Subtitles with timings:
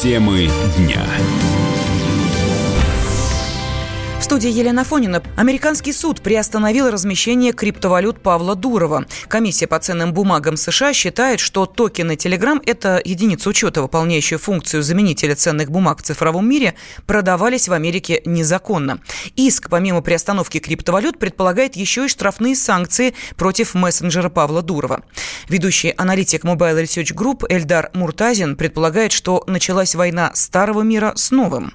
[0.00, 1.04] Темы дня
[4.28, 5.22] студии Елена Фонина.
[5.36, 9.06] Американский суд приостановил размещение криптовалют Павла Дурова.
[9.26, 15.34] Комиссия по ценным бумагам США считает, что токены Telegram– это единица учета, выполняющая функцию заменителя
[15.34, 16.74] ценных бумаг в цифровом мире,
[17.06, 18.98] продавались в Америке незаконно.
[19.34, 25.04] Иск, помимо приостановки криптовалют, предполагает еще и штрафные санкции против мессенджера Павла Дурова.
[25.48, 31.72] Ведущий аналитик Mobile Research Group Эльдар Муртазин предполагает, что началась война старого мира с новым.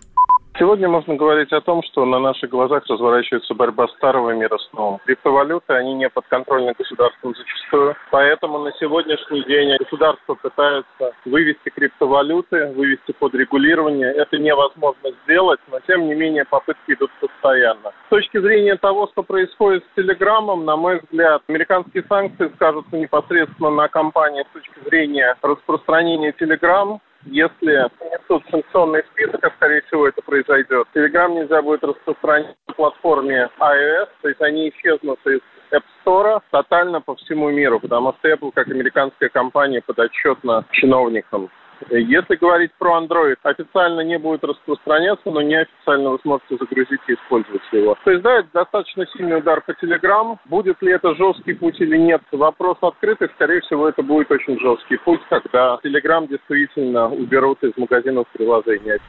[0.59, 4.99] Сегодня можно говорить о том, что на наших глазах разворачивается борьба старого мира с новым.
[5.03, 7.95] Криптовалюты, они не подконтрольны государством зачастую.
[8.12, 14.13] Поэтому на сегодняшний день государство пытается вывести криптовалюты, вывести под регулирование.
[14.13, 17.91] Это невозможно сделать, но тем не менее попытки идут постоянно.
[18.05, 23.71] С точки зрения того, что происходит с Телеграмом, на мой взгляд, американские санкции скажутся непосредственно
[23.71, 30.21] на компании с точки зрения распространения Телеграм если внесут санкционный список, а скорее всего это
[30.21, 35.40] произойдет, Telegram нельзя будет распространить на платформе iOS, то есть они исчезнут из
[35.71, 41.49] App Store тотально по всему миру, потому что Apple, как американская компания, подотчетна чиновникам.
[41.89, 47.62] Если говорить про Android, официально не будет распространяться, но неофициально вы сможете загрузить и использовать
[47.71, 47.98] его.
[48.03, 50.37] То есть, да, это достаточно сильный удар по Telegram.
[50.45, 53.29] Будет ли это жесткий путь или нет, вопрос открытый.
[53.35, 58.99] Скорее всего, это будет очень жесткий путь, когда Telegram действительно уберут из магазинов приложения.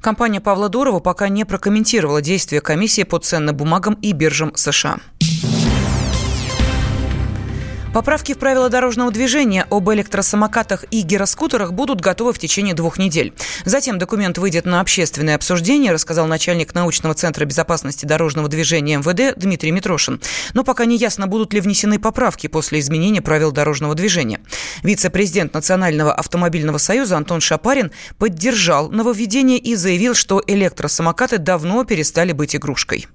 [0.00, 4.96] Компания Павла Дурова пока не прокомментировала действия комиссии по ценным бумагам и биржам США.
[7.94, 13.32] Поправки в правила дорожного движения об электросамокатах и гироскутерах будут готовы в течение двух недель.
[13.64, 19.70] Затем документ выйдет на общественное обсуждение, рассказал начальник научного центра безопасности дорожного движения МВД Дмитрий
[19.70, 20.20] Митрошин.
[20.54, 24.40] Но пока не ясно, будут ли внесены поправки после изменения правил дорожного движения.
[24.82, 32.56] Вице-президент Национального автомобильного союза Антон Шапарин поддержал нововведение и заявил, что электросамокаты давно перестали быть
[32.56, 33.06] игрушкой.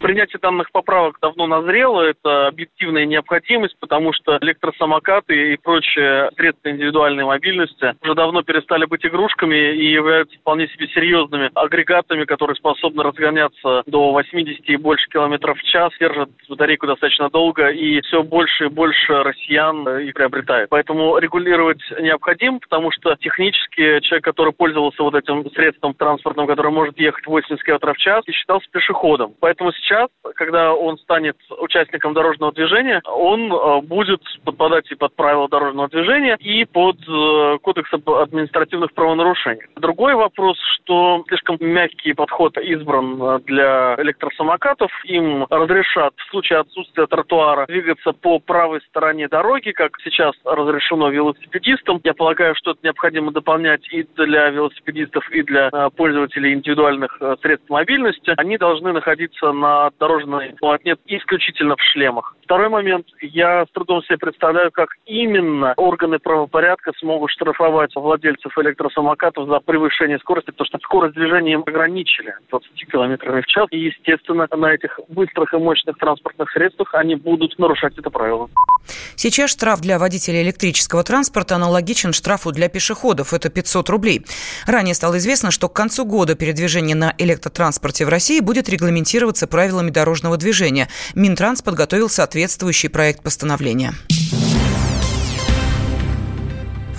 [0.00, 7.24] Принятие данных поправок давно назрело, это объективная необходимость, потому что электросамокаты и прочие средства индивидуальной
[7.24, 13.82] мобильности уже давно перестали быть игрушками и являются вполне себе серьезными агрегатами, которые способны разгоняться
[13.84, 18.68] до 80 и больше километров в час, держат батарейку достаточно долго и все больше и
[18.68, 20.70] больше россиян их приобретает.
[20.70, 26.98] Поэтому регулировать необходимо, потому что технически человек, который пользовался вот этим средством транспортным, который может
[26.98, 29.34] ехать 80 км в час, считался пешеходом.
[29.40, 35.14] Поэтому сейчас сейчас, когда он станет участником дорожного движения, он э, будет подпадать и под
[35.14, 37.92] правила дорожного движения, и под э, кодекс
[38.22, 39.62] административных правонарушений.
[39.76, 44.90] Другой вопрос, что слишком мягкий подход избран э, для электросамокатов.
[45.04, 52.00] Им разрешат в случае отсутствия тротуара двигаться по правой стороне дороги, как сейчас разрешено велосипедистам.
[52.04, 58.34] Я полагаю, что это необходимо дополнять и для велосипедистов, и для пользователей индивидуальных средств мобильности.
[58.36, 62.34] Они должны находиться на дорожной полотне исключительно в шлемах.
[62.44, 63.06] Второй момент.
[63.20, 70.18] Я с трудом себе представляю, как именно органы правопорядка смогут штрафовать владельцев электросамокатов за превышение
[70.18, 73.66] скорости, потому что скорость движения им ограничили 20 км в час.
[73.70, 78.48] И, естественно, на этих быстрых и мощных транспортных средствах они будут нарушать это правило.
[79.14, 83.32] Сейчас штраф для водителей электрического транспорта аналогичен штрафу для пешеходов.
[83.32, 84.22] Это 500 рублей.
[84.66, 89.90] Ранее стало известно, что к концу года передвижение на электротранспорте в России будет регламентироваться правилами
[89.90, 90.88] дорожного движения.
[91.14, 93.92] Минтранс подготовил соответствующий проект постановления.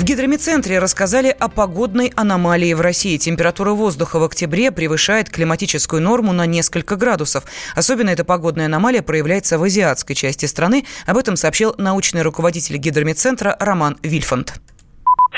[0.01, 3.17] В гидромедцентре рассказали о погодной аномалии в России.
[3.17, 7.43] Температура воздуха в октябре превышает климатическую норму на несколько градусов.
[7.75, 10.85] Особенно эта погодная аномалия проявляется в азиатской части страны.
[11.05, 14.55] Об этом сообщил научный руководитель гидромедцентра Роман Вильфанд.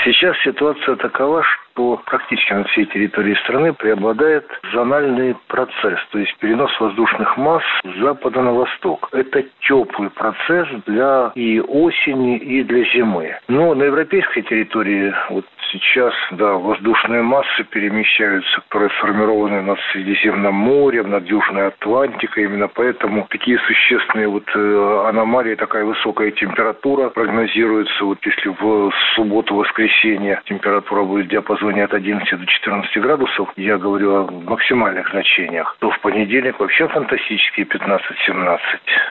[0.02, 6.70] Сейчас ситуация такова, что практически на всей территории страны преобладает зональный процесс, то есть перенос
[6.80, 9.08] воздушных масс с запада на восток.
[9.12, 13.36] Это теплый процесс для и осени, и для зимы.
[13.48, 21.10] Но на европейской территории вот сейчас, да, воздушные массы перемещаются, которые сформированы над Средиземным морем,
[21.10, 22.44] над Южной Атлантикой.
[22.44, 28.04] Именно поэтому такие существенные вот э, аномалии, такая высокая температура прогнозируется.
[28.04, 31.30] Вот если в субботу-воскресенье температура будет в
[31.64, 36.88] диапазоне от 11 до 14 градусов, я говорю о максимальных значениях, то в понедельник вообще
[36.88, 38.58] фантастические 15-17.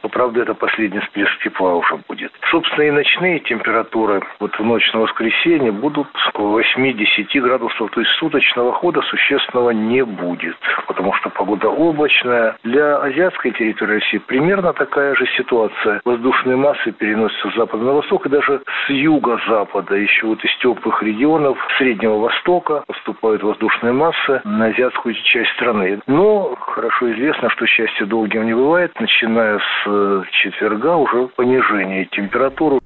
[0.03, 2.31] Но, правда, это последний всплеск тепла уже будет.
[2.51, 8.73] Собственно, и ночные температуры вот в ночь на воскресенье будут 8-10 градусов, то есть суточного
[8.73, 10.57] хода существенного не будет,
[10.87, 12.55] потому что погода облачная.
[12.63, 16.01] Для азиатской территории России примерно такая же ситуация.
[16.05, 21.01] Воздушные массы переносятся с запада на восток и даже с юго-запада, еще вот из теплых
[21.03, 25.99] регионов Среднего Востока востока поступают воздушные массы на азиатскую часть страны.
[26.07, 28.91] Но хорошо известно, что счастье долгим не бывает.
[28.99, 32.79] Начиная с э, четверга уже понижение температуры.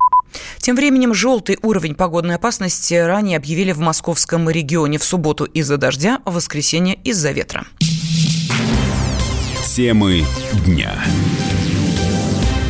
[0.58, 6.20] Тем временем желтый уровень погодной опасности ранее объявили в московском регионе в субботу из-за дождя,
[6.26, 7.64] в воскресенье из-за ветра.
[9.76, 10.24] Темы
[10.66, 10.92] дня.